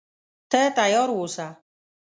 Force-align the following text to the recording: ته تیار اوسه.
ته 0.49 0.61
تیار 0.77 1.09
اوسه. 1.17 1.47